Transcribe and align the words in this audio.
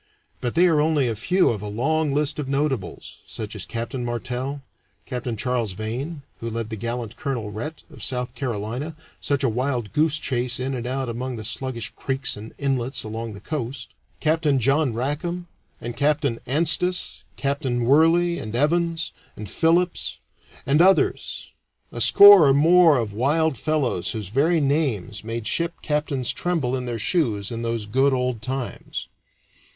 But 0.39 0.55
they 0.55 0.65
are 0.65 0.81
only 0.81 1.07
a 1.07 1.15
few 1.15 1.51
of 1.51 1.61
a 1.61 1.67
long 1.67 2.11
list 2.11 2.39
of 2.39 2.49
notables, 2.49 3.19
such 3.27 3.55
as 3.55 3.67
Captain 3.67 4.03
Martel, 4.03 4.63
Capt. 5.05 5.37
Charles 5.37 5.73
Vane 5.73 6.23
(who 6.39 6.49
led 6.49 6.71
the 6.71 6.75
gallant 6.75 7.15
Colonel 7.15 7.51
Rhett, 7.51 7.83
of 7.87 8.01
South 8.01 8.33
Carolina, 8.33 8.95
such 9.19 9.43
a 9.43 9.47
wild 9.47 9.93
goose 9.93 10.17
chase 10.17 10.59
in 10.59 10.73
and 10.73 10.87
out 10.87 11.07
among 11.07 11.35
the 11.35 11.43
sluggish 11.43 11.93
creeks 11.95 12.35
and 12.35 12.55
inlets 12.57 13.03
along 13.03 13.33
the 13.33 13.39
coast), 13.39 13.89
Capt. 14.19 14.45
John 14.57 14.91
Rackam, 14.91 15.45
and 15.79 15.95
Captain 15.95 16.39
Anstis, 16.47 17.21
Captain 17.37 17.85
Worley, 17.85 18.39
and 18.39 18.55
Evans, 18.55 19.11
and 19.37 19.47
Philips, 19.47 20.17
and 20.65 20.81
others 20.81 21.51
a 21.91 22.01
score 22.01 22.47
or 22.47 22.55
more 22.55 22.97
of 22.97 23.13
wild 23.13 23.55
fellows 23.55 24.13
whose 24.13 24.29
very 24.29 24.59
names 24.59 25.23
made 25.23 25.45
ship 25.45 25.75
captains 25.83 26.33
tremble 26.33 26.75
in 26.75 26.87
their 26.87 26.97
shoes 26.97 27.51
in 27.51 27.61
those 27.61 27.85
good 27.85 28.13
old 28.13 28.41
times. 28.41 29.07